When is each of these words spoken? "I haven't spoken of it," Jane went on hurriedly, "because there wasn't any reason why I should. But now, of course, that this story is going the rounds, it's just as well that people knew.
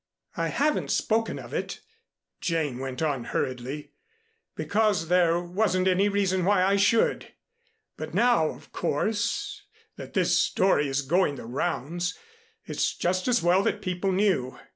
"I 0.35 0.47
haven't 0.47 0.89
spoken 0.89 1.37
of 1.37 1.53
it," 1.53 1.79
Jane 2.39 2.79
went 2.79 3.03
on 3.03 3.25
hurriedly, 3.25 3.91
"because 4.55 5.09
there 5.09 5.39
wasn't 5.39 5.87
any 5.87 6.09
reason 6.09 6.43
why 6.43 6.63
I 6.65 6.75
should. 6.75 7.33
But 7.97 8.15
now, 8.15 8.47
of 8.49 8.71
course, 8.71 9.61
that 9.97 10.15
this 10.15 10.35
story 10.39 10.87
is 10.87 11.03
going 11.03 11.35
the 11.35 11.45
rounds, 11.45 12.17
it's 12.65 12.95
just 12.95 13.27
as 13.27 13.43
well 13.43 13.61
that 13.61 13.83
people 13.83 14.11
knew. 14.11 14.57